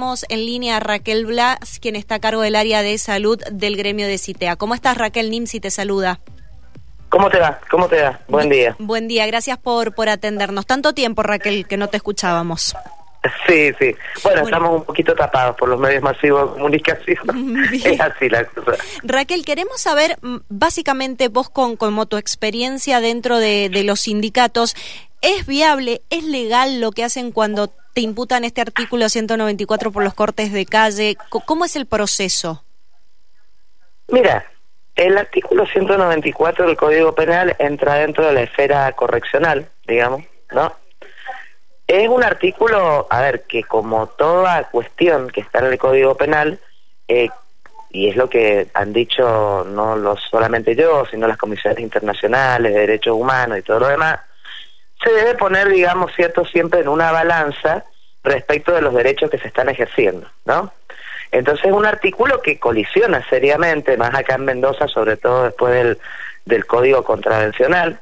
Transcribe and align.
tenemos 0.00 0.24
en 0.30 0.46
línea 0.46 0.78
a 0.78 0.80
Raquel 0.80 1.26
Blas, 1.26 1.78
quien 1.78 1.94
está 1.94 2.14
a 2.14 2.20
cargo 2.20 2.40
del 2.40 2.56
área 2.56 2.80
de 2.80 2.96
salud 2.96 3.38
del 3.52 3.76
gremio 3.76 4.06
de 4.06 4.16
CITEA. 4.16 4.56
¿Cómo 4.56 4.74
estás, 4.74 4.96
Raquel 4.96 5.30
Nimsi? 5.30 5.60
Te 5.60 5.70
saluda. 5.70 6.20
¿Cómo 7.10 7.28
te 7.28 7.38
va? 7.38 7.60
¿Cómo 7.70 7.86
te 7.86 8.00
va? 8.00 8.18
Buen 8.26 8.48
día. 8.48 8.74
Buen 8.78 9.08
día, 9.08 9.26
gracias 9.26 9.58
por, 9.58 9.94
por 9.94 10.08
atendernos. 10.08 10.64
Tanto 10.64 10.94
tiempo, 10.94 11.22
Raquel, 11.22 11.66
que 11.68 11.76
no 11.76 11.88
te 11.88 11.98
escuchábamos. 11.98 12.74
Sí, 13.46 13.72
sí. 13.78 13.94
Bueno, 14.22 14.40
estamos 14.40 14.70
un 14.70 14.84
poquito 14.84 15.14
tapados 15.14 15.54
por 15.56 15.68
los 15.68 15.78
medios 15.78 16.02
masivos 16.02 16.48
de 16.48 16.52
comunicación. 16.54 17.62
Es 17.84 18.00
así 18.00 18.30
la 18.30 18.44
cosa. 18.46 18.82
Raquel, 19.02 19.44
queremos 19.44 19.82
saber, 19.82 20.16
mm, 20.22 20.36
básicamente 20.48 21.28
vos 21.28 21.50
con 21.50 21.76
como 21.76 22.06
tu 22.06 22.16
experiencia 22.16 23.02
dentro 23.02 23.36
de, 23.36 23.68
de 23.68 23.84
los 23.84 24.00
sindicatos, 24.00 24.74
¿es 25.20 25.44
viable, 25.44 26.00
es 26.08 26.24
legal 26.24 26.80
lo 26.80 26.90
que 26.90 27.04
hacen 27.04 27.32
cuando 27.32 27.70
te 27.92 28.00
imputan 28.00 28.44
este 28.44 28.60
artículo 28.60 29.08
194 29.08 29.90
por 29.90 30.04
los 30.04 30.14
cortes 30.14 30.52
de 30.52 30.66
calle? 30.66 31.16
¿Cómo 31.28 31.64
es 31.64 31.76
el 31.76 31.86
proceso? 31.86 32.64
Mira, 34.08 34.44
el 34.96 35.16
artículo 35.16 35.66
194 35.66 36.66
del 36.66 36.76
Código 36.76 37.14
Penal 37.14 37.54
entra 37.58 37.94
dentro 37.94 38.26
de 38.26 38.32
la 38.32 38.42
esfera 38.42 38.92
correccional, 38.92 39.68
digamos, 39.86 40.24
¿no? 40.52 40.74
Es 41.86 42.08
un 42.08 42.22
artículo, 42.22 43.06
a 43.10 43.20
ver, 43.20 43.42
que 43.42 43.64
como 43.64 44.06
toda 44.08 44.68
cuestión 44.70 45.28
que 45.28 45.40
está 45.40 45.60
en 45.60 45.66
el 45.66 45.78
Código 45.78 46.16
Penal, 46.16 46.60
eh, 47.08 47.28
y 47.90 48.08
es 48.08 48.16
lo 48.16 48.28
que 48.28 48.68
han 48.74 48.92
dicho 48.92 49.64
no 49.64 49.96
lo 49.96 50.16
solamente 50.16 50.76
yo, 50.76 51.04
sino 51.06 51.26
las 51.26 51.36
comisiones 51.36 51.80
internacionales 51.80 52.72
de 52.72 52.80
derechos 52.80 53.16
humanos 53.16 53.58
y 53.58 53.62
todo 53.62 53.80
lo 53.80 53.88
demás, 53.88 54.20
se 55.02 55.12
debe 55.12 55.34
poner, 55.34 55.68
digamos, 55.68 56.12
cierto, 56.14 56.44
siempre 56.44 56.80
en 56.80 56.88
una 56.88 57.12
balanza 57.12 57.84
respecto 58.22 58.72
de 58.72 58.82
los 58.82 58.94
derechos 58.94 59.30
que 59.30 59.38
se 59.38 59.48
están 59.48 59.68
ejerciendo, 59.68 60.28
¿no? 60.44 60.72
Entonces 61.32 61.66
es 61.66 61.72
un 61.72 61.86
artículo 61.86 62.42
que 62.42 62.58
colisiona 62.58 63.26
seriamente, 63.28 63.96
más 63.96 64.14
acá 64.14 64.34
en 64.34 64.44
Mendoza, 64.44 64.88
sobre 64.88 65.16
todo 65.16 65.44
después 65.44 65.72
del, 65.72 65.98
del 66.44 66.66
Código 66.66 67.04
Contravencional, 67.04 68.00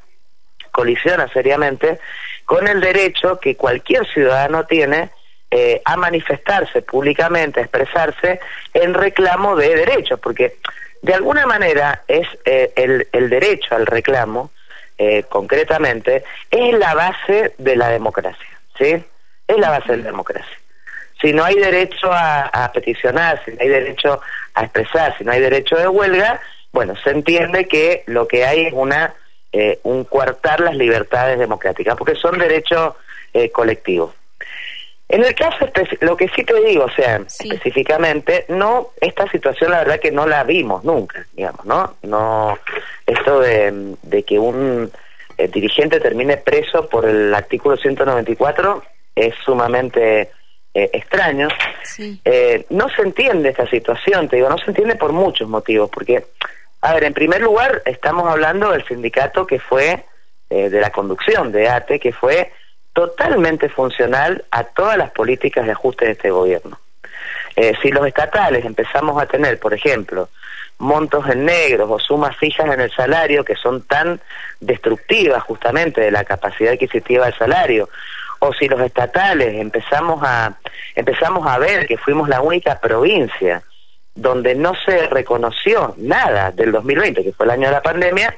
colisiona 0.73 1.29
seriamente 1.29 1.99
con 2.45 2.67
el 2.67 2.81
derecho 2.81 3.39
que 3.39 3.57
cualquier 3.57 4.07
ciudadano 4.07 4.65
tiene 4.65 5.11
eh, 5.51 5.81
a 5.85 5.97
manifestarse 5.97 6.83
públicamente, 6.83 7.61
a 7.61 7.65
expresarse 7.65 8.41
en 8.75 8.95
reclamo 8.95 9.57
de 9.57 9.75
derechos, 9.77 10.19
porque 10.21 10.57
de 11.03 11.15
alguna 11.15 11.47
manera 11.47 12.03
es 12.09 12.27
eh, 12.45 12.73
el, 12.77 13.09
el, 13.13 13.31
derecho 13.31 13.75
al 13.75 13.87
reclamo, 13.87 14.51
eh, 14.99 15.23
concretamente, 15.29 16.25
es 16.51 16.79
la 16.79 16.95
base 16.95 17.55
de 17.57 17.77
la 17.77 17.89
democracia, 17.89 18.61
¿sí? 18.77 19.05
Es 19.47 19.57
la 19.57 19.71
base 19.71 19.93
de 19.93 19.99
la 19.99 20.11
democracia. 20.11 20.59
Si 21.21 21.33
no 21.33 21.45
hay 21.45 21.57
derecho 21.57 22.11
a, 22.13 22.71
peticionar, 22.73 23.43
si 23.45 23.53
no 23.53 23.59
hay 23.61 23.69
derecho 23.69 24.21
a 24.55 24.65
expresar, 24.65 25.17
si 25.17 25.25
no 25.25 25.33
hay 25.33 25.41
derecho 25.41 25.77
de 25.77 25.89
huelga, 25.89 26.41
bueno, 26.73 26.95
se 27.03 27.11
entiende 27.11 27.67
que 27.67 28.05
lo 28.07 28.29
que 28.29 28.45
hay 28.45 28.67
es 28.67 28.73
una 28.73 29.15
eh, 29.53 29.81
un 29.83 30.05
coartar 30.05 30.61
las 30.61 30.77
libertades 30.77 31.39
democráticas, 31.39 31.97
porque 31.97 32.15
son 32.15 32.39
derechos 32.39 32.95
eh, 33.33 33.51
colectivos. 33.51 34.15
En 35.09 35.25
el 35.25 35.35
caso, 35.35 35.67
lo 36.01 36.17
que 36.17 36.29
sí 36.29 36.45
te 36.45 36.61
digo, 36.63 36.85
o 36.85 36.91
sea, 36.91 37.17
específicamente, 37.17 38.45
no, 38.49 38.91
esta 39.01 39.27
situación 39.31 39.71
la 39.71 39.79
verdad 39.79 40.01
que 40.01 40.11
no 40.11 40.27
la 40.27 40.45
vimos 40.45 40.85
nunca, 40.85 41.27
digamos, 41.33 41.65
¿no? 41.65 41.97
No, 42.03 42.59
esto 43.07 43.41
de, 43.41 43.95
de 44.03 44.23
que 44.23 44.39
un 44.39 44.91
eh, 45.39 45.49
dirigente 45.49 45.99
termine 45.99 46.37
preso 46.37 46.89
por 46.89 47.07
el 47.07 47.33
artículo 47.33 47.77
194 47.77 48.83
es 49.15 49.35
sumamente 49.45 50.31
eh, 50.75 50.91
extraño. 50.93 51.49
Eh, 52.25 52.67
no 52.71 52.89
se 52.91 53.03
entiende 53.03 53.49
esta 53.49 53.69
situación, 53.69 54.29
te 54.29 54.37
digo, 54.37 54.51
no 54.51 54.59
se 54.59 54.71
entiende 54.71 54.97
por 54.97 55.13
muchos 55.13 55.49
motivos, 55.49 55.89
porque 55.91 56.25
a 56.81 56.95
ver, 56.95 57.05
en 57.05 57.15
primer 57.15 57.41
lugar, 57.41 57.83
estamos 57.85 58.31
hablando 58.31 58.71
del 58.71 58.87
sindicato 58.87 59.47
que 59.47 59.59
fue, 59.59 60.05
eh, 60.51 60.71
de 60.71 60.81
la 60.81 60.91
conducción 60.91 61.51
de 61.51 61.69
ATE, 61.69 61.99
que 61.99 62.13
fue 62.13 62.53
totalmente 62.99 63.69
funcional 63.69 64.45
a 64.51 64.65
todas 64.65 64.99
las 64.99 65.13
políticas 65.13 65.65
de 65.65 65.71
ajuste 65.71 66.07
de 66.07 66.11
este 66.11 66.33
gobierno. 66.33 66.81
Eh, 67.55 67.75
si 67.81 67.93
los 67.93 68.05
estatales 68.05 68.65
empezamos 68.65 69.23
a 69.23 69.27
tener, 69.27 69.61
por 69.61 69.73
ejemplo, 69.73 70.31
montos 70.79 71.25
en 71.29 71.45
negros 71.45 71.89
o 71.89 72.01
sumas 72.01 72.37
fijas 72.37 72.67
en 72.67 72.81
el 72.81 72.91
salario 72.91 73.45
que 73.45 73.55
son 73.55 73.83
tan 73.83 74.21
destructivas 74.59 75.45
justamente 75.45 76.01
de 76.01 76.11
la 76.11 76.25
capacidad 76.25 76.73
adquisitiva 76.73 77.27
del 77.27 77.39
salario, 77.39 77.89
o 78.41 78.53
si 78.53 78.67
los 78.67 78.81
estatales 78.81 79.55
empezamos 79.55 80.21
a 80.25 80.59
empezamos 80.97 81.47
a 81.47 81.57
ver 81.59 81.87
que 81.87 81.99
fuimos 81.99 82.29
la 82.29 82.41
única 82.41 82.81
provincia 82.81 83.63
donde 84.13 84.57
no 84.57 84.73
se 84.85 85.07
reconoció 85.07 85.95
nada 85.99 86.51
del 86.51 86.73
2020, 86.73 87.23
que 87.23 87.33
fue 87.33 87.47
el 87.47 87.53
año 87.53 87.69
de 87.69 87.75
la 87.75 87.83
pandemia, 87.83 88.37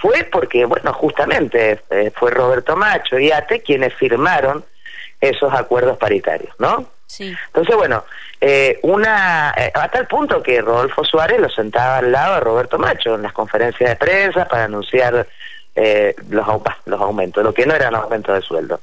fue 0.00 0.24
porque, 0.24 0.64
bueno, 0.64 0.92
justamente 0.92 1.80
eh, 1.90 2.10
fue 2.14 2.30
Roberto 2.30 2.76
Macho 2.76 3.18
y 3.18 3.30
ATE 3.30 3.62
quienes 3.62 3.94
firmaron 3.94 4.64
esos 5.20 5.52
acuerdos 5.52 5.98
paritarios, 5.98 6.54
¿no? 6.58 6.86
Sí. 7.06 7.36
Entonces, 7.48 7.76
bueno, 7.76 8.04
eh, 8.40 8.78
una 8.82 9.52
eh, 9.56 9.70
a 9.74 9.88
tal 9.88 10.06
punto 10.06 10.42
que 10.42 10.62
Rodolfo 10.62 11.04
Suárez 11.04 11.40
lo 11.40 11.50
sentaba 11.50 11.98
al 11.98 12.12
lado 12.12 12.34
de 12.36 12.40
Roberto 12.40 12.78
Macho 12.78 13.14
en 13.14 13.22
las 13.22 13.32
conferencias 13.32 13.90
de 13.90 13.96
prensa 13.96 14.46
para 14.46 14.64
anunciar 14.64 15.26
los, 16.28 16.46
los 16.84 17.00
aumentos, 17.00 17.42
lo 17.42 17.54
que 17.54 17.64
no 17.64 17.74
eran 17.74 17.94
aumentos 17.94 18.34
de 18.34 18.42
sueldo. 18.42 18.80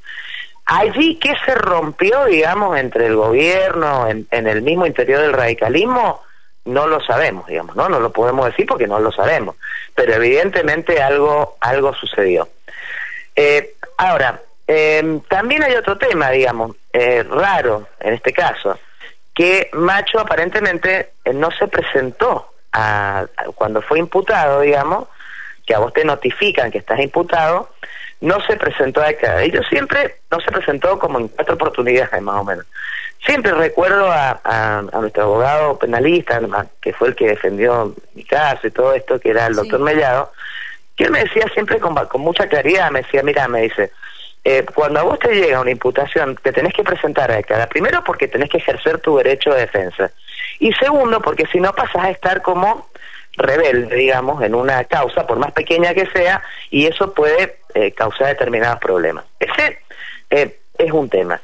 Allí, 0.66 1.16
¿qué 1.16 1.34
se 1.46 1.54
rompió, 1.56 2.26
digamos, 2.26 2.78
entre 2.78 3.06
el 3.06 3.16
gobierno, 3.16 4.08
en, 4.08 4.28
en 4.32 4.48
el 4.48 4.62
mismo 4.62 4.86
interior 4.86 5.22
del 5.22 5.34
radicalismo? 5.34 6.24
No 6.68 6.86
lo 6.86 7.02
sabemos, 7.02 7.48
digamos, 7.48 7.76
¿no? 7.76 7.90
No 7.90 8.00
lo 8.00 8.12
podemos 8.12 8.46
decir 8.46 8.66
porque 8.66 8.88
no 8.88 9.00
lo 9.00 9.12
sabemos, 9.12 9.56
pero 9.96 10.14
evidentemente 10.14 11.02
algo, 11.02 11.58
algo 11.62 11.94
sucedió. 11.94 12.48
Eh, 13.36 13.76
ahora, 13.98 14.42
eh, 14.68 15.22
también 15.30 15.64
hay 15.64 15.76
otro 15.76 15.98
tema, 15.98 16.30
digamos, 16.30 16.76
eh, 16.92 17.24
raro 17.24 17.88
en 18.00 18.14
este 18.14 18.34
caso, 18.34 18.78
que 19.34 19.70
Macho 19.74 20.20
aparentemente 20.20 21.14
no 21.34 21.52
se 21.52 21.68
presentó 21.68 22.52
a, 22.74 23.26
cuando 23.56 23.82
fue 23.82 24.00
imputado, 24.00 24.62
digamos, 24.62 25.08
que 25.66 25.74
a 25.74 25.80
vos 25.80 25.94
te 25.94 26.04
notifican 26.04 26.72
que 26.72 26.80
estás 26.80 27.00
imputado, 27.00 27.70
no 28.20 28.42
se 28.42 28.58
presentó 28.58 29.02
acá. 29.02 29.42
Ellos 29.44 29.66
siempre 29.70 30.18
no 30.32 30.40
se 30.40 30.52
presentó 30.52 30.98
como 30.98 31.20
en 31.20 31.28
cuatro 31.28 31.56
oportunidades 31.56 32.22
más 32.22 32.42
o 32.42 32.44
menos. 32.44 32.66
Siempre 33.28 33.52
recuerdo 33.52 34.10
a, 34.10 34.40
a, 34.46 34.82
nuestro 35.02 35.24
abogado 35.24 35.78
penalista, 35.78 36.40
que 36.82 36.94
fue 36.94 37.10
el 37.10 37.16
que 37.16 37.28
defendió 37.28 37.94
mi 38.16 38.24
caso 38.24 38.68
y 38.68 38.72
todo 38.72 38.94
esto, 38.94 39.20
que 39.20 39.32
era 39.32 39.48
el 39.48 39.56
doctor 39.56 39.82
Mellado, 39.82 40.32
que 40.96 41.04
él 41.04 41.12
me 41.12 41.26
decía 41.26 41.46
siempre 41.54 41.78
con, 41.80 41.94
con 41.94 42.22
mucha 42.22 42.48
claridad, 42.48 42.90
me 42.90 43.02
decía, 43.02 43.24
mira, 43.24 43.50
me 43.50 43.64
dice, 43.64 43.92
eh, 44.46 44.66
cuando 44.74 45.02
a 45.02 45.04
vos 45.04 45.20
te 45.20 45.36
llega 45.36 45.60
una 45.60 45.72
imputación, 45.72 46.38
te 46.42 46.54
tenés 46.54 46.74
que 46.74 46.86
presentar 46.86 47.30
a 47.30 47.44
cada 47.44 47.68
primero 47.68 48.02
porque 48.02 48.30
tenés 48.30 48.50
que 48.50 48.60
ejercer 48.60 49.00
tu 49.00 49.18
derecho 49.18 49.54
de 49.54 49.60
defensa, 49.60 50.10
y 50.60 50.72
segundo 50.74 51.22
porque 51.22 51.46
si 51.48 51.60
no 51.60 51.74
pasas 51.74 52.06
a 52.06 52.10
estar 52.12 52.42
como 52.42 52.88
rebelde, 53.34 53.94
digamos, 53.94 54.42
en 54.42 54.56
una 54.56 54.86
causa, 54.86 55.28
por 55.28 55.38
más 55.38 55.52
pequeña 55.52 55.94
que 55.94 56.06
sea, 56.08 56.42
y 56.72 56.86
eso 56.86 57.14
puede 57.14 57.58
eh, 57.74 57.92
causar 57.92 58.28
determinados 58.28 58.80
problemas. 58.80 59.26
Ese 59.38 59.80
eh, 60.30 60.60
es 60.78 60.92
un 60.94 61.10
tema. 61.10 61.42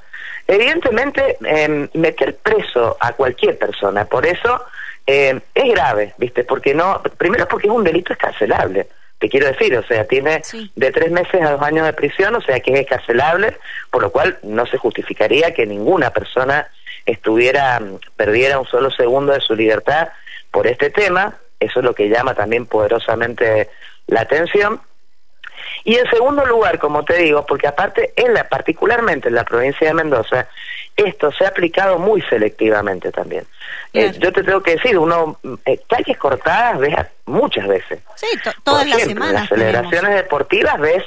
Evidentemente, 0.48 1.38
eh, 1.46 1.90
meter 1.94 2.36
preso 2.38 2.98
a 3.00 3.14
cualquier 3.14 3.58
persona, 3.58 4.06
por 4.06 4.26
eso 4.26 4.66
eh, 5.08 5.40
es 5.54 5.72
grave, 5.72 6.14
¿viste? 6.18 6.44
Porque 6.44 6.74
no, 6.74 7.02
primero 7.18 7.48
porque 7.48 7.68
es 7.68 7.74
un 7.74 7.84
delito 7.84 8.14
escarcelable, 8.14 8.88
te 9.20 9.30
quiero 9.30 9.48
decir, 9.48 9.78
o 9.78 9.84
sea, 9.84 10.06
tiene 10.06 10.42
de 10.76 10.92
tres 10.92 11.10
meses 11.10 11.42
a 11.42 11.52
dos 11.52 11.62
años 11.62 11.86
de 11.86 11.94
prisión, 11.94 12.36
o 12.36 12.42
sea 12.42 12.60
que 12.60 12.74
es 12.74 12.82
escarcelable, 12.82 13.58
por 13.90 14.02
lo 14.02 14.12
cual 14.12 14.38
no 14.44 14.66
se 14.66 14.78
justificaría 14.78 15.54
que 15.54 15.66
ninguna 15.66 16.10
persona 16.10 16.68
estuviera, 17.06 17.82
perdiera 18.18 18.60
un 18.60 18.68
solo 18.68 18.92
segundo 18.92 19.32
de 19.32 19.40
su 19.40 19.56
libertad 19.56 20.10
por 20.52 20.68
este 20.68 20.90
tema, 20.90 21.38
eso 21.58 21.80
es 21.80 21.86
lo 21.86 21.96
que 21.96 22.10
llama 22.10 22.34
también 22.34 22.66
poderosamente 22.66 23.70
la 24.08 24.22
atención. 24.22 24.82
Y 25.84 25.96
en 25.96 26.10
segundo 26.10 26.46
lugar, 26.46 26.80
como 26.80 27.04
te 27.04 27.18
digo, 27.18 27.46
porque 27.46 27.68
aparte, 27.68 28.14
en 28.16 28.34
la, 28.34 28.48
particularmente 28.48 29.30
en 29.30 29.36
la 29.36 29.44
provincia 29.44 29.88
de 29.88 29.94
Mendoza, 29.94 30.48
esto 30.96 31.32
se 31.32 31.46
ha 31.46 31.50
aplicado 31.50 32.00
muy 32.00 32.22
selectivamente 32.24 33.12
también. 33.12 33.46
Eh, 33.94 34.12
yo 34.20 34.32
te 34.32 34.44
tengo 34.44 34.62
que 34.62 34.76
decir, 34.76 34.98
uno, 34.98 35.40
eh, 35.66 35.80
calles 35.88 36.18
cortadas 36.18 36.80
ves 36.80 36.96
muchas 37.26 37.68
veces. 37.68 38.00
Sí, 38.16 38.28
todas 38.64 38.88
las 38.88 39.02
semanas. 39.02 39.30
En 39.30 39.40
las 39.40 39.50
celebraciones 39.50 40.16
deportivas 40.16 40.80
ves 40.80 41.04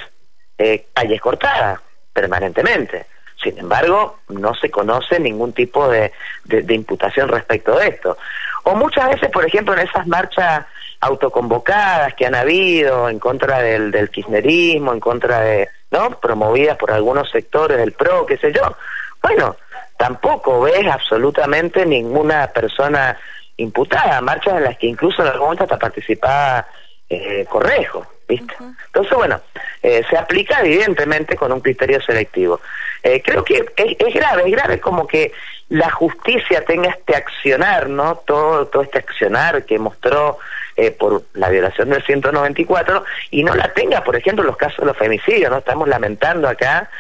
eh, 0.58 0.86
calles 0.92 1.20
cortadas 1.20 1.80
permanentemente. 2.12 3.06
Sin 3.42 3.58
embargo, 3.58 4.20
no 4.28 4.54
se 4.54 4.70
conoce 4.70 5.20
ningún 5.20 5.52
tipo 5.52 5.88
de, 5.88 6.12
de, 6.44 6.74
imputación 6.74 7.28
respecto 7.28 7.76
de 7.78 7.88
esto. 7.88 8.16
O 8.64 8.74
muchas 8.74 9.10
veces, 9.10 9.30
por 9.30 9.44
ejemplo, 9.44 9.74
en 9.74 9.80
esas 9.80 10.06
marchas 10.06 10.64
autoconvocadas 11.00 12.14
que 12.14 12.26
han 12.26 12.34
habido 12.34 13.08
en 13.08 13.18
contra 13.18 13.60
del, 13.60 13.90
del 13.90 14.10
kirchnerismo, 14.10 14.92
en 14.92 15.00
contra 15.00 15.40
de, 15.40 15.68
¿no? 15.90 16.18
Promovidas 16.20 16.76
por 16.76 16.90
algunos 16.90 17.30
sectores 17.30 17.78
del 17.78 17.92
PRO, 17.92 18.26
qué 18.26 18.36
sé 18.38 18.52
yo. 18.52 18.76
Bueno, 19.22 19.56
tampoco 19.96 20.60
ves 20.62 20.86
absolutamente 20.86 21.84
ninguna 21.86 22.48
persona 22.48 23.18
imputada, 23.56 24.20
marchas 24.20 24.56
en 24.56 24.64
las 24.64 24.78
que 24.78 24.86
incluso 24.86 25.22
en 25.22 25.28
algún 25.28 25.46
momento 25.46 25.64
hasta 25.64 25.78
participaba 25.78 26.66
eh, 27.08 27.46
Correjo, 27.48 28.06
¿viste? 28.28 28.54
Entonces, 28.86 29.16
bueno, 29.16 29.40
eh, 29.82 30.02
se 30.10 30.18
aplica 30.18 30.60
evidentemente 30.60 31.36
con 31.36 31.52
un 31.52 31.60
criterio 31.60 32.00
selectivo. 32.00 32.60
Eh, 33.02 33.22
creo 33.24 33.44
que 33.44 33.64
es, 33.76 34.14
grave, 34.14 34.42
es 34.46 34.50
grave 34.50 34.80
como 34.80 35.06
que 35.06 35.32
la 35.68 35.90
justicia 35.90 36.64
tenga 36.64 36.90
este 36.90 37.16
accionar, 37.16 37.88
¿no? 37.88 38.16
Todo, 38.26 38.66
todo 38.66 38.82
este 38.82 38.98
accionar 38.98 39.64
que 39.64 39.78
mostró 39.78 40.38
eh, 40.76 40.90
por 40.90 41.24
la 41.34 41.48
violación 41.48 41.90
del 41.90 42.04
194 42.04 43.04
y 43.30 43.42
no 43.42 43.54
la 43.54 43.72
tenga, 43.72 44.04
por 44.04 44.16
ejemplo, 44.16 44.42
en 44.42 44.48
los 44.48 44.56
casos 44.56 44.78
de 44.78 44.86
los 44.86 44.96
femicidios, 44.96 45.50
¿no? 45.50 45.58
Estamos 45.58 45.88
lamentando 45.88 46.48
acá 46.48 46.90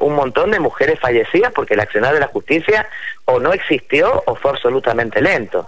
un 0.00 0.14
montón 0.14 0.50
de 0.50 0.58
mujeres 0.58 0.98
fallecidas 0.98 1.52
porque 1.52 1.74
el 1.74 1.80
accionar 1.80 2.14
de 2.14 2.20
la 2.20 2.28
justicia 2.28 2.88
o 3.26 3.38
no 3.38 3.52
existió 3.52 4.22
o 4.24 4.34
fue 4.34 4.52
absolutamente 4.52 5.20
lento. 5.20 5.66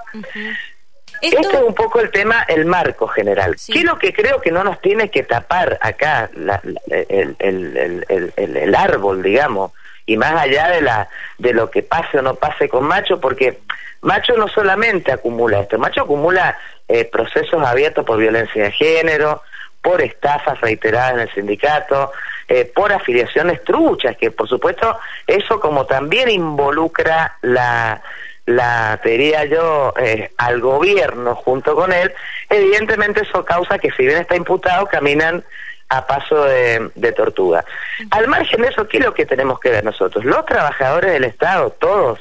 Esto... 1.21 1.41
Este 1.41 1.57
es 1.57 1.63
un 1.63 1.75
poco 1.75 2.01
el 2.01 2.11
tema, 2.11 2.45
el 2.49 2.65
marco 2.65 3.07
general. 3.07 3.59
Sí. 3.59 3.73
¿Qué 3.73 3.81
es 3.81 3.85
lo 3.85 3.99
que 3.99 4.13
creo 4.13 4.41
que 4.41 4.51
no 4.51 4.65
nos 4.65 4.81
tiene 4.81 5.11
que 5.11 5.23
tapar 5.23 5.79
acá 5.83 6.31
el, 6.35 7.37
el, 7.39 8.27
el, 8.37 8.75
árbol, 8.75 9.23
digamos? 9.23 9.73
Y 10.11 10.17
más 10.17 10.43
allá 10.43 10.67
de, 10.71 10.81
la, 10.81 11.09
de 11.39 11.53
lo 11.53 11.71
que 11.71 11.85
pase 11.85 12.19
o 12.19 12.23
no 12.23 12.35
pase 12.35 12.69
con 12.69 12.83
Macho, 12.83 13.21
porque 13.21 13.61
Macho 14.01 14.33
no 14.37 14.49
solamente 14.49 15.13
acumula 15.13 15.61
esto, 15.61 15.79
Macho 15.79 16.03
acumula 16.03 16.59
eh, 16.89 17.05
procesos 17.05 17.65
abiertos 17.65 18.05
por 18.05 18.19
violencia 18.19 18.65
de 18.65 18.73
género, 18.73 19.45
por 19.81 20.03
estafas 20.03 20.61
reiteradas 20.61 21.13
en 21.13 21.21
el 21.21 21.33
sindicato, 21.33 22.11
eh, 22.49 22.65
por 22.75 22.93
afiliaciones 22.93 23.63
truchas, 23.63 24.17
que 24.17 24.33
por 24.33 24.49
supuesto 24.49 24.99
eso 25.29 25.61
como 25.61 25.87
también 25.87 26.29
involucra 26.29 27.37
la 27.43 28.03
la 28.47 28.99
diría 29.05 29.45
yo 29.45 29.95
eh, 29.97 30.33
al 30.39 30.61
gobierno 30.61 31.37
junto 31.37 31.77
con 31.77 31.93
él, 31.93 32.13
evidentemente 32.49 33.23
eso 33.23 33.45
causa 33.45 33.79
que 33.79 33.93
si 33.93 34.05
bien 34.05 34.19
está 34.19 34.35
imputado, 34.35 34.87
caminan 34.87 35.45
a 35.91 36.07
paso 36.07 36.45
de, 36.45 37.13
tortuga. 37.17 37.65
Al 38.13 38.29
margen 38.29 38.63
de 38.63 38.69
eso, 38.69 38.87
¿qué 38.89 38.99
es 38.99 39.05
lo 39.05 39.13
que 39.13 39.27
tenemos 39.27 39.59
que 39.59 39.71
ver 39.71 39.85
nosotros? 39.85 40.25
Los 40.25 40.47
trabajadores 40.47 41.13
del 41.13 41.25
Estado, 41.25 41.71
todos, 41.71 42.21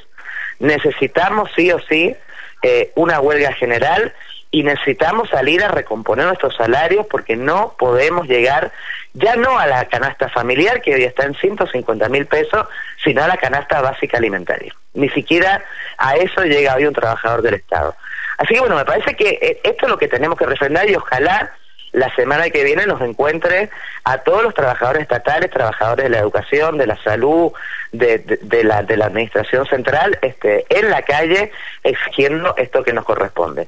necesitamos 0.60 1.50
sí 1.56 1.72
o 1.72 1.80
sí 1.80 2.16
eh, 2.64 2.92
una 2.96 3.22
huelga 3.22 3.54
general 3.54 4.14
y 4.52 4.64
necesitamos 4.64 5.30
salir 5.30 5.64
a 5.64 5.68
recomponer 5.68 6.26
nuestros 6.26 6.56
salarios 6.56 7.06
porque 7.10 7.36
no 7.36 7.76
podemos 7.78 8.28
llegar 8.28 8.72
ya 9.14 9.36
no 9.36 9.60
a 9.60 9.68
la 9.68 9.86
canasta 9.86 10.30
familiar 10.30 10.82
que 10.82 10.96
hoy 10.96 11.04
está 11.04 11.26
en 11.26 11.36
150 11.36 12.10
mil 12.10 12.26
pesos, 12.26 12.68
sino 13.04 13.24
a 13.24 13.28
la 13.28 13.38
canasta 13.38 13.82
básica 13.82 14.18
alimentaria. 14.18 14.74
Ni 14.96 15.10
siquiera 15.10 15.64
a 16.00 16.16
eso 16.16 16.44
llega 16.44 16.76
hoy 16.76 16.86
un 16.86 16.94
trabajador 16.94 17.44
del 17.44 17.54
Estado. 17.54 17.96
Así 18.40 18.56
que 18.56 18.62
bueno, 18.62 18.76
me 18.76 18.86
parece 18.86 19.16
que 19.16 19.38
eh, 19.42 19.62
esto 19.64 19.86
es 19.86 19.92
lo 19.92 19.98
que 20.00 20.08
tenemos 20.08 20.40
que 20.40 20.48
refrendar 20.48 20.90
y 20.90 20.96
ojalá 20.96 21.52
la 21.92 22.14
semana 22.16 22.50
que 22.50 22.64
viene 22.64 22.86
nos 22.86 23.02
encuentre 23.02 23.70
a 24.04 24.20
todos 24.20 24.44
los 24.44 24.54
trabajadores 24.54 25.04
estatales, 25.04 25.50
trabajadores 25.50 26.06
de 26.06 26.10
la 26.10 26.20
educación, 26.20 26.78
de 26.78 26.88
la 26.88 27.02
salud, 27.04 27.52
de, 27.92 28.40
la, 28.64 28.84
de 28.84 28.98
la 28.98 29.06
administración 29.06 29.66
central, 29.66 30.18
este, 30.22 30.66
en 30.70 30.90
la 30.90 31.02
calle 31.02 31.52
exigiendo 31.84 32.56
esto 32.58 32.84
que 32.84 32.94
nos 32.94 33.06
corresponde. 33.06 33.68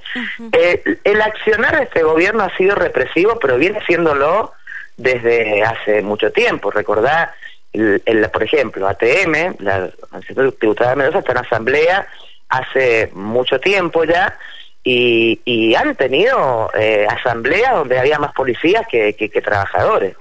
Eh, 0.51 0.83
el 1.03 1.21
accionar 1.21 1.77
de 1.77 1.83
este 1.83 2.03
gobierno 2.03 2.43
ha 2.43 2.55
sido 2.55 2.75
represivo, 2.75 3.39
pero 3.39 3.57
viene 3.57 3.83
siéndolo 3.85 4.53
desde 4.97 5.63
hace 5.63 6.01
mucho 6.01 6.31
tiempo. 6.31 6.69
Recordá, 6.69 7.33
el, 7.73 8.29
por 8.31 8.43
ejemplo, 8.43 8.87
ATM, 8.87 9.55
la 9.59 9.89
Administración 10.11 10.55
Tributada 10.59 10.95
Mendoza, 10.95 11.19
está 11.19 11.31
en 11.31 11.37
asamblea 11.39 12.07
hace 12.49 13.09
mucho 13.13 13.59
tiempo 13.59 14.03
ya 14.03 14.37
y, 14.83 15.75
han 15.75 15.95
tenido 15.95 16.69
eh, 16.77 17.05
asambleas 17.09 17.73
donde 17.73 17.99
había 17.99 18.19
más 18.19 18.33
policías 18.33 18.85
que, 18.89 19.13
que, 19.13 19.41
trabajadores. 19.41 20.15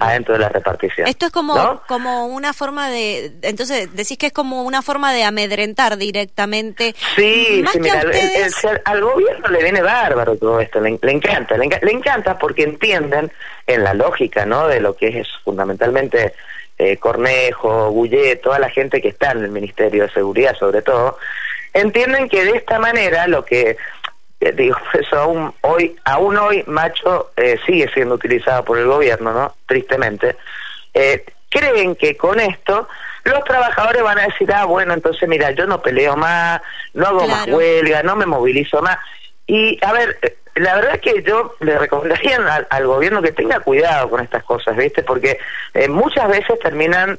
adentro 0.00 0.34
de 0.34 0.40
la 0.40 0.48
repartición. 0.48 1.06
Esto 1.06 1.26
es 1.26 1.32
como, 1.32 1.82
como 1.86 2.26
una 2.26 2.52
forma 2.52 2.88
de, 2.88 3.32
entonces 3.42 3.94
decís 3.94 4.16
que 4.16 4.26
es 4.26 4.32
como 4.32 4.62
una 4.62 4.82
forma 4.82 5.12
de 5.12 5.24
amedrentar 5.24 5.96
directamente. 5.98 6.94
Sí, 7.14 7.64
sí 7.70 7.80
mira, 7.80 8.02
al 8.84 9.00
gobierno 9.02 9.48
le 9.48 9.62
viene 9.62 9.82
bárbaro 9.82 10.36
todo 10.36 10.60
esto, 10.60 10.80
le, 10.80 10.88
encanta, 10.88 11.56
le, 11.56 11.92
encanta 11.92 12.38
porque 12.38 12.62
entienden 12.62 13.30
en 13.66 13.84
la 13.84 13.92
lógica, 13.92 14.46
¿no? 14.46 14.66
De 14.66 14.80
lo 14.80 14.96
que 14.96 15.20
es 15.20 15.28
fundamentalmente 15.44 16.32
eh, 16.78 16.96
Cornejo, 16.96 17.90
Gullet, 17.90 18.40
toda 18.40 18.58
la 18.58 18.70
gente 18.70 19.00
que 19.00 19.08
está 19.08 19.32
en 19.32 19.44
el 19.44 19.50
Ministerio 19.50 20.04
de 20.04 20.10
Seguridad 20.10 20.56
sobre 20.56 20.82
todo, 20.82 21.18
entienden 21.76 22.28
que 22.28 22.44
de 22.44 22.56
esta 22.56 22.78
manera 22.78 23.26
lo 23.26 23.44
que 23.44 23.76
digo, 24.40 24.76
eso 24.94 25.16
aún 25.16 25.54
hoy, 25.62 25.96
aún 26.04 26.36
hoy 26.36 26.62
Macho 26.66 27.30
eh, 27.36 27.58
sigue 27.66 27.88
siendo 27.92 28.14
utilizado 28.14 28.64
por 28.64 28.78
el 28.78 28.86
gobierno, 28.86 29.32
¿no? 29.32 29.54
Tristemente. 29.66 30.36
Eh, 30.94 31.24
creen 31.48 31.94
que 31.96 32.16
con 32.16 32.40
esto 32.40 32.88
los 33.24 33.44
trabajadores 33.44 34.02
van 34.02 34.18
a 34.18 34.26
decir, 34.26 34.52
ah, 34.52 34.64
bueno, 34.64 34.94
entonces 34.94 35.28
mira, 35.28 35.50
yo 35.50 35.66
no 35.66 35.82
peleo 35.82 36.16
más, 36.16 36.60
no 36.94 37.06
hago 37.06 37.26
más 37.26 37.46
huelga, 37.48 38.02
no 38.02 38.14
me 38.14 38.26
movilizo 38.26 38.80
más. 38.82 38.98
Y, 39.48 39.78
a 39.84 39.92
ver, 39.92 40.38
la 40.54 40.76
verdad 40.76 40.94
es 40.94 41.00
que 41.00 41.22
yo 41.22 41.54
le 41.60 41.78
recomendaría 41.78 42.38
al, 42.70 42.86
gobierno 42.86 43.22
que 43.22 43.32
tenga 43.32 43.60
cuidado 43.60 44.08
con 44.10 44.20
estas 44.20 44.44
cosas, 44.44 44.76
¿viste? 44.76 45.02
Porque 45.02 45.38
muchas 45.88 46.28
veces 46.28 46.58
terminan 46.60 47.18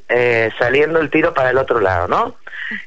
saliendo 0.58 1.00
el 1.00 1.10
tiro 1.10 1.34
para 1.34 1.50
el 1.50 1.58
otro 1.58 1.82
lado, 1.82 2.08
¿no? 2.08 2.36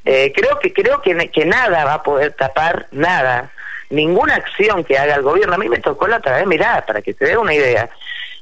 creo 0.05 0.59
que 0.61 0.73
creo 0.73 1.01
que, 1.01 1.31
que 1.31 1.45
nada 1.47 1.85
va 1.85 1.95
a 1.95 2.03
poder 2.03 2.33
tapar 2.33 2.87
nada 2.91 3.51
ninguna 3.91 4.37
acción 4.37 4.85
que 4.85 4.99
haga 4.99 5.17
el 5.17 5.23
gobierno. 5.23 5.55
A 5.55 5.59
mí 5.59 5.69
me 5.69 5.79
tocó 5.79 6.07
la 6.07 6.19
otra 6.19 6.37
vez, 6.37 6.47
mirá, 6.47 6.85
para 6.87 7.03
que 7.03 7.15
te 7.15 7.27
dé 7.27 7.37
una 7.37 7.55
idea, 7.55 7.91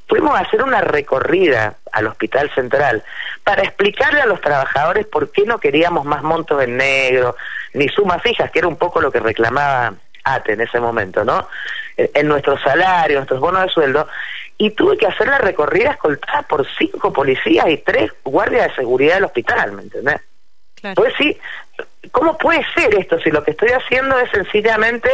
fuimos 0.07 0.33
a 0.35 0.41
hacer 0.41 0.63
una 0.63 0.81
recorrida 0.81 1.75
al 1.91 2.07
Hospital 2.07 2.49
Central 2.53 3.03
para 3.43 3.63
explicarle 3.63 4.21
a 4.21 4.25
los 4.25 4.41
trabajadores 4.41 5.05
por 5.05 5.31
qué 5.31 5.43
no 5.45 5.59
queríamos 5.59 6.05
más 6.05 6.23
montos 6.23 6.61
en 6.63 6.77
negro, 6.77 7.35
ni 7.73 7.87
sumas 7.89 8.21
fijas, 8.21 8.49
que 8.51 8.59
era 8.59 8.67
un 8.67 8.77
poco 8.77 9.01
lo 9.01 9.11
que 9.11 9.19
reclamaba 9.19 9.93
ATE 10.23 10.53
en 10.53 10.61
ese 10.61 10.79
momento, 10.79 11.23
¿no? 11.23 11.47
En 11.95 12.27
nuestros 12.27 12.61
salarios, 12.61 13.17
nuestros 13.17 13.39
bonos 13.39 13.63
de 13.63 13.69
sueldo, 13.69 14.07
y 14.57 14.71
tuve 14.71 14.97
que 14.97 15.07
hacer 15.07 15.27
la 15.27 15.37
recorrida 15.37 15.91
escoltada 15.91 16.41
por 16.43 16.67
cinco 16.77 17.13
policías 17.13 17.67
y 17.69 17.77
tres 17.77 18.11
guardias 18.23 18.69
de 18.69 18.75
seguridad 18.75 19.15
del 19.15 19.25
hospital, 19.25 19.71
¿me 19.73 19.83
entendés? 19.83 20.21
Pues 20.95 21.13
sí, 21.17 21.37
¿cómo 22.11 22.37
puede 22.37 22.65
ser 22.73 22.93
esto 22.95 23.19
si 23.19 23.31
lo 23.31 23.43
que 23.43 23.51
estoy 23.51 23.69
haciendo 23.69 24.17
es 24.19 24.29
sencillamente 24.31 25.09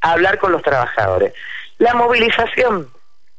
hablar 0.00 0.38
con 0.38 0.52
los 0.52 0.62
trabajadores. 0.62 1.32
La 1.78 1.94
movilización, 1.94 2.88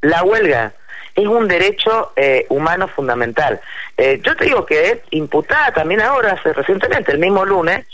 la 0.02 0.24
huelga, 0.24 0.74
es 1.16 1.28
un 1.28 1.48
derecho 1.48 2.14
eh, 2.16 2.46
humano 2.50 2.88
fundamental. 2.88 3.60
Eh, 3.98 4.20
yo 4.24 4.36
te 4.36 4.46
digo 4.46 4.66
que 4.66 4.92
es 4.92 5.00
imputada 5.12 5.72
también 5.74 6.02
ahora, 6.02 6.34
hace, 6.34 6.54
recientemente, 6.54 7.12
el 7.12 7.20
mismo 7.20 7.46
lunes, 7.46 7.86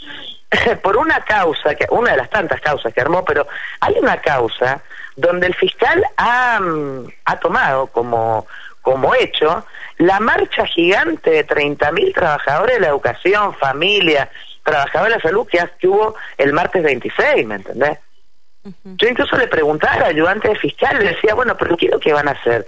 por 0.83 0.97
una 0.97 1.21
causa, 1.21 1.75
que 1.75 1.87
una 1.89 2.11
de 2.11 2.17
las 2.17 2.29
tantas 2.29 2.61
causas 2.61 2.93
que 2.93 3.01
armó, 3.01 3.25
pero 3.25 3.47
hay 3.79 3.95
una 3.99 4.17
causa 4.21 4.81
donde 5.15 5.47
el 5.47 5.55
fiscal 5.55 6.03
ha, 6.15 6.59
mm, 6.59 7.07
ha 7.25 7.39
tomado 7.39 7.87
como, 7.87 8.47
como 8.81 9.15
hecho 9.15 9.65
la 9.97 10.19
marcha 10.19 10.65
gigante 10.65 11.31
de 11.31 11.47
30.000 11.47 12.13
trabajadores 12.13 12.75
de 12.75 12.81
la 12.81 12.87
educación, 12.89 13.55
familia, 13.55 14.29
trabajadores 14.63 15.15
de 15.15 15.17
la 15.17 15.29
salud 15.29 15.47
que, 15.47 15.59
que 15.79 15.87
hubo 15.87 16.15
el 16.37 16.53
martes 16.53 16.83
26, 16.83 17.47
¿me 17.47 17.55
entendés? 17.55 17.97
Yo 18.83 19.07
incluso 19.07 19.37
le 19.37 19.47
preguntaba 19.47 19.95
al 19.95 20.03
ayudante 20.03 20.49
de 20.49 20.55
fiscal, 20.55 20.97
le 20.99 21.13
decía, 21.13 21.33
bueno, 21.35 21.55
pero 21.57 21.77
¿qué 21.77 21.87
es 21.87 21.91
lo 21.91 21.99
que 21.99 22.13
van 22.13 22.27
a 22.27 22.31
hacer? 22.31 22.65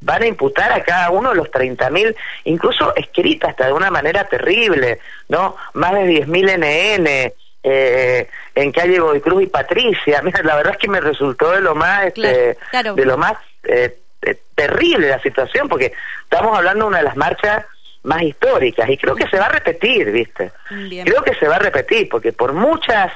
Van 0.00 0.22
a 0.22 0.26
imputar 0.26 0.72
a 0.72 0.82
cada 0.82 1.10
uno 1.10 1.34
los 1.34 1.50
30.000, 1.50 2.14
incluso 2.44 2.94
escrita 2.96 3.48
hasta 3.48 3.66
de 3.66 3.72
una 3.72 3.90
manera 3.90 4.24
terrible, 4.28 4.98
¿no? 5.28 5.56
Más 5.74 5.92
de 5.92 6.26
10.000 6.26 6.58
NN, 6.58 7.32
eh, 7.62 8.28
en 8.54 8.72
calle 8.72 8.98
Godoy 8.98 9.20
Cruz 9.20 9.44
y 9.44 9.46
Patricia. 9.46 10.20
Mira, 10.24 10.42
la 10.42 10.56
verdad 10.56 10.72
es 10.72 10.78
que 10.78 10.88
me 10.88 11.00
resultó 11.00 11.52
de 11.52 11.60
lo 11.60 11.74
más, 11.74 12.06
este, 12.06 12.56
de 12.94 13.06
lo 13.06 13.16
más 13.16 13.34
eh, 13.64 13.98
eh, 14.22 14.40
terrible 14.54 15.08
la 15.08 15.20
situación, 15.20 15.68
porque 15.68 15.92
estamos 16.24 16.56
hablando 16.56 16.84
de 16.84 16.88
una 16.88 16.98
de 16.98 17.04
las 17.04 17.16
marchas 17.16 17.64
más 18.04 18.22
históricas 18.22 18.88
y 18.90 18.96
creo 18.96 19.14
que 19.14 19.28
se 19.28 19.38
va 19.38 19.46
a 19.46 19.50
repetir, 19.50 20.10
¿viste? 20.10 20.52
Creo 20.68 21.22
que 21.22 21.34
se 21.34 21.46
va 21.46 21.56
a 21.56 21.60
repetir, 21.60 22.08
porque 22.08 22.32
por 22.32 22.52
muchas 22.52 23.12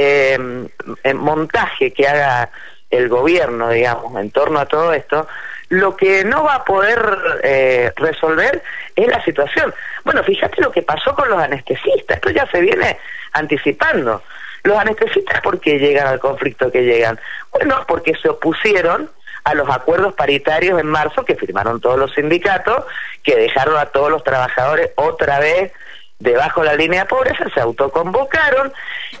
eh, 0.00 1.14
montaje 1.14 1.92
que 1.92 2.06
haga 2.06 2.50
el 2.90 3.08
gobierno, 3.08 3.70
digamos, 3.70 4.20
en 4.20 4.30
torno 4.30 4.58
a 4.58 4.66
todo 4.66 4.92
esto, 4.92 5.28
lo 5.68 5.96
que 5.96 6.24
no 6.24 6.42
va 6.42 6.56
a 6.56 6.64
poder 6.64 7.00
eh, 7.42 7.92
resolver 7.96 8.62
es 8.96 9.06
la 9.06 9.22
situación. 9.24 9.72
Bueno, 10.04 10.24
fíjate 10.24 10.60
lo 10.60 10.72
que 10.72 10.82
pasó 10.82 11.14
con 11.14 11.28
los 11.28 11.38
anestesistas, 11.38 12.16
esto 12.16 12.30
ya 12.30 12.46
se 12.50 12.60
viene 12.60 12.98
anticipando. 13.32 14.22
Los 14.64 14.76
anestesistas, 14.76 15.40
¿por 15.40 15.60
qué 15.60 15.78
llegan 15.78 16.08
al 16.08 16.18
conflicto 16.18 16.70
que 16.70 16.82
llegan? 16.82 17.18
Bueno, 17.52 17.84
porque 17.86 18.14
se 18.20 18.28
opusieron 18.28 19.10
a 19.44 19.54
los 19.54 19.70
acuerdos 19.70 20.14
paritarios 20.14 20.78
en 20.80 20.86
marzo 20.86 21.24
que 21.24 21.36
firmaron 21.36 21.80
todos 21.80 21.98
los 21.98 22.12
sindicatos, 22.12 22.84
que 23.22 23.36
dejaron 23.36 23.78
a 23.78 23.86
todos 23.86 24.10
los 24.10 24.24
trabajadores 24.24 24.90
otra 24.96 25.38
vez 25.38 25.72
debajo 26.20 26.60
de 26.60 26.66
la 26.66 26.74
línea 26.76 27.00
de 27.00 27.06
pobreza, 27.06 27.46
se 27.52 27.60
autoconvocaron, 27.60 28.72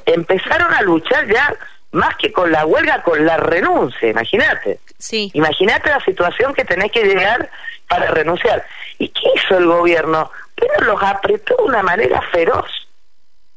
empezaron 0.06 0.72
a 0.72 0.82
luchar 0.82 1.26
ya 1.26 1.54
más 1.92 2.16
que 2.16 2.30
con 2.32 2.52
la 2.52 2.64
huelga, 2.64 3.02
con 3.02 3.24
la 3.26 3.36
renuncia, 3.36 4.08
imagínate. 4.08 4.78
Sí. 4.98 5.30
Imagínate 5.34 5.90
la 5.90 6.00
situación 6.04 6.54
que 6.54 6.64
tenés 6.64 6.92
que 6.92 7.02
llegar 7.02 7.50
para 7.88 8.06
renunciar. 8.06 8.64
¿Y 8.98 9.08
qué 9.08 9.22
hizo 9.34 9.58
el 9.58 9.66
gobierno? 9.66 10.30
Pero 10.54 10.84
los 10.84 11.02
apretó 11.02 11.56
de 11.56 11.64
una 11.64 11.82
manera 11.82 12.22
feroz. 12.30 12.70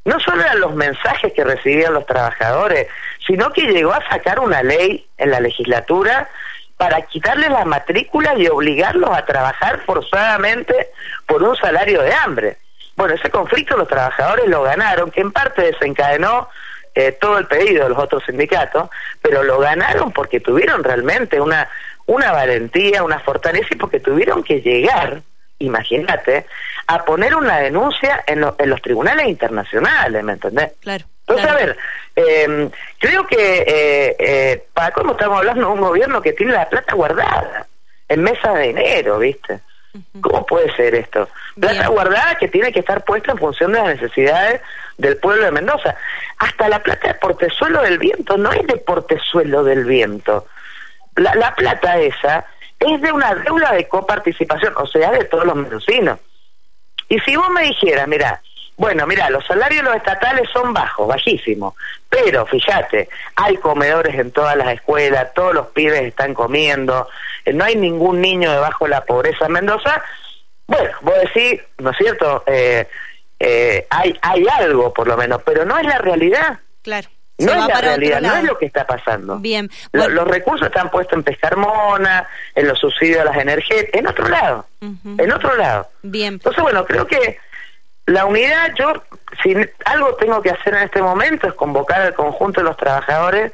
No 0.06 0.20
solo 0.20 0.42
eran 0.42 0.60
los 0.60 0.74
mensajes 0.74 1.32
que 1.34 1.44
recibían 1.44 1.94
los 1.94 2.06
trabajadores, 2.06 2.88
sino 3.26 3.52
que 3.54 3.62
llegó 3.62 3.94
a 3.94 4.10
sacar 4.10 4.40
una 4.40 4.64
ley 4.64 5.08
en 5.18 5.32
la 5.32 5.40
legislatura 5.40 6.30
para 6.78 7.02
quitarles 7.04 7.50
la 7.50 7.66
matrícula 7.66 8.34
y 8.36 8.48
obligarlos 8.48 9.10
a 9.12 9.26
trabajar 9.26 9.82
forzadamente 9.86 10.90
por 11.28 11.44
un 11.44 11.56
salario 11.56 12.02
de 12.02 12.14
hambre. 12.14 12.58
Bueno, 12.96 13.16
ese 13.16 13.30
conflicto 13.30 13.78
los 13.78 13.88
trabajadores 13.88 14.48
lo 14.48 14.64
ganaron, 14.64 15.12
que 15.12 15.22
en 15.22 15.32
parte 15.32 15.62
desencadenó 15.64 16.50
eh, 16.96 17.12
todo 17.14 17.38
el 17.40 17.48
pedido 17.48 17.84
de 17.84 17.90
los 17.90 17.98
otros 17.98 18.24
sindicatos, 18.26 18.90
pero 19.22 19.44
lo 19.44 19.60
ganaron 19.60 20.12
porque 20.12 20.40
tuvieron 20.40 20.84
realmente 20.84 21.42
una, 21.42 21.68
una 22.06 22.32
valentía, 22.32 23.04
una 23.04 23.20
fortaleza 23.20 23.68
y 23.72 23.78
porque 23.78 24.00
tuvieron 24.00 24.44
que 24.44 24.62
llegar, 24.62 25.22
imagínate, 25.60 26.46
a 26.88 27.04
poner 27.04 27.36
una 27.36 27.60
denuncia 27.60 28.24
en, 28.28 28.46
en 28.58 28.70
los 28.70 28.82
tribunales 28.82 29.28
internacionales, 29.28 30.24
¿me 30.24 30.34
entendés? 30.34 30.74
Claro. 30.82 31.06
Entonces, 31.26 31.50
a 31.50 31.56
ver, 31.56 31.78
eh, 32.16 32.70
creo 33.00 33.26
que 33.26 33.58
eh, 33.60 34.16
eh, 34.20 34.64
para 34.74 34.92
cómo 34.92 35.14
estamos 35.14 35.40
hablando 35.40 35.68
de 35.68 35.74
un 35.74 35.80
gobierno 35.80 36.22
que 36.22 36.34
tiene 36.34 36.52
la 36.52 36.70
plata 36.70 36.96
guardada 36.96 37.66
en 38.10 38.24
mesa 38.24 38.54
de 38.54 38.68
dinero, 38.68 39.20
¿viste? 39.20 39.62
¿Cómo 40.22 40.46
puede 40.46 40.76
ser 40.76 40.96
esto? 40.96 41.30
Plata 41.60 41.88
guardada 41.88 42.36
que 42.36 42.48
tiene 42.48 42.72
que 42.72 42.80
estar 42.80 43.04
puesta 43.04 43.32
en 43.32 43.38
función 43.38 43.74
de 43.74 43.80
las 43.80 44.02
necesidades 44.02 44.62
del 44.98 45.18
pueblo 45.18 45.46
de 45.46 45.52
Mendoza. 45.52 45.96
Hasta 46.40 46.70
la 46.70 46.82
plata 46.82 47.10
de 47.10 47.14
portezuelo 47.16 47.82
del 47.82 48.00
viento 48.00 48.38
no 48.38 48.52
es 48.52 48.66
de 48.66 48.78
portezuelo 48.78 49.64
del 49.64 49.86
viento. 49.86 50.48
La, 51.16 51.36
la 51.36 51.54
plata 51.54 51.98
esa 51.98 52.46
es 52.80 53.02
de 53.02 53.12
una 53.12 53.36
deuda 53.36 53.74
de 53.74 53.88
coparticipación, 53.88 54.74
o 54.78 54.88
sea, 54.88 55.12
de 55.12 55.26
todos 55.26 55.46
los 55.46 55.56
mendocinos. 55.56 56.20
Y 57.10 57.20
si 57.20 57.36
vos 57.36 57.50
me 57.52 57.64
dijeras, 57.64 58.08
mira, 58.08 58.42
bueno, 58.76 59.06
mira, 59.06 59.30
los 59.30 59.46
salarios 59.46 59.84
los 59.84 59.96
estatales 59.96 60.50
son 60.52 60.74
bajos, 60.74 61.08
bajísimos, 61.08 61.76
pero 62.10 62.46
fíjate, 62.46 63.08
hay 63.36 63.58
comedores 63.58 64.16
en 64.16 64.32
todas 64.32 64.56
las 64.56 64.74
escuelas, 64.74 65.34
todos 65.34 65.54
los 65.54 65.68
pibes 65.68 66.02
están 66.02 66.34
comiendo, 66.34 67.08
eh, 67.46 67.54
no 67.54 67.64
hay 67.66 67.76
ningún 67.76 68.22
niño 68.22 68.52
debajo 68.52 68.86
de 68.86 68.92
la 68.92 69.06
pobreza 69.06 69.46
en 69.46 69.52
Mendoza. 69.52 70.02
Bueno, 70.66 70.90
vos 71.02 71.16
decís, 71.22 71.62
¿no 71.78 71.92
es 71.92 71.98
cierto? 71.98 72.44
Eh, 72.48 72.88
eh, 73.40 73.86
hay, 73.90 74.18
hay 74.22 74.46
algo 74.60 74.94
por 74.94 75.08
lo 75.08 75.18
menos, 75.18 75.42
pero 75.44 75.66
no 75.66 75.78
es 75.78 75.86
la 75.86 76.00
realidad. 76.00 76.60
Claro. 76.82 77.10
No 77.40 77.52
es 77.52 77.68
la 77.68 77.82
realidad, 77.82 78.22
no 78.22 78.36
es 78.36 78.44
lo 78.44 78.58
que 78.58 78.68
está 78.68 78.86
pasando. 78.86 79.38
Bien. 79.40 79.70
Los 79.92 80.28
recursos 80.28 80.68
están 80.68 80.92
puestos 80.92 81.18
en 81.18 81.24
pescar 81.24 81.58
mona, 81.58 82.28
en 82.56 82.68
los 82.68 82.80
subsidios 82.80 83.22
a 83.22 83.26
las 83.26 83.38
energías, 83.38 83.86
en 83.92 84.08
otro 84.08 84.28
lado. 84.28 84.68
En 84.82 85.32
otro 85.32 85.56
lado. 85.56 85.90
Bien. 86.04 86.34
Entonces, 86.34 86.62
bueno, 86.62 86.86
creo 86.86 87.08
que 87.08 87.40
la 88.06 88.26
unidad, 88.26 88.74
yo, 88.78 88.94
si 89.42 89.56
algo 89.86 90.16
tengo 90.16 90.42
que 90.42 90.50
hacer 90.50 90.74
en 90.74 90.84
este 90.84 91.02
momento 91.02 91.48
es 91.48 91.54
convocar 91.54 92.02
al 92.02 92.14
conjunto 92.14 92.62
de 92.62 92.66
los 92.66 92.78
trabajadores 92.78 93.52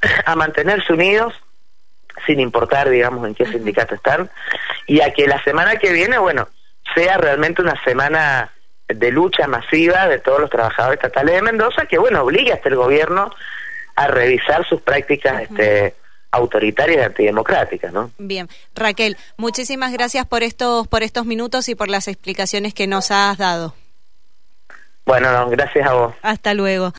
a 0.26 0.34
mantenerse 0.34 0.92
unidos, 0.92 1.34
sin 2.26 2.40
importar, 2.40 2.88
digamos, 2.88 3.26
en 3.26 3.34
qué 3.34 3.46
sindicato 3.46 3.94
están, 3.94 4.30
y 4.86 5.00
a 5.00 5.12
que 5.12 5.26
la 5.26 5.42
semana 5.44 5.76
que 5.76 5.92
viene, 5.92 6.18
bueno, 6.18 6.48
sea 6.94 7.18
realmente 7.18 7.62
una 7.62 7.80
semana 7.84 8.50
de 8.88 9.10
lucha 9.10 9.46
masiva 9.46 10.08
de 10.08 10.18
todos 10.18 10.40
los 10.40 10.50
trabajadores 10.50 10.98
estatales 10.98 11.36
de 11.36 11.42
Mendoza, 11.42 11.86
que, 11.86 11.98
bueno, 11.98 12.22
obligue 12.22 12.52
hasta 12.52 12.68
el 12.68 12.76
gobierno 12.76 13.30
a 13.96 14.08
revisar 14.08 14.66
sus 14.68 14.80
prácticas 14.82 15.42
este, 15.42 15.94
autoritarias 16.32 16.98
y 16.98 17.04
antidemocráticas, 17.04 17.92
¿no? 17.92 18.10
Bien, 18.18 18.48
Raquel, 18.74 19.16
muchísimas 19.36 19.92
gracias 19.92 20.26
por 20.26 20.42
estos 20.42 20.88
por 20.88 21.02
estos 21.02 21.26
minutos 21.26 21.68
y 21.68 21.74
por 21.74 21.88
las 21.88 22.08
explicaciones 22.08 22.74
que 22.74 22.86
nos 22.86 23.10
has 23.10 23.38
dado. 23.38 23.74
Bueno, 25.06 25.32
no, 25.32 25.50
gracias 25.50 25.86
a 25.86 25.92
vos. 25.94 26.14
Hasta 26.22 26.54
luego. 26.54 26.92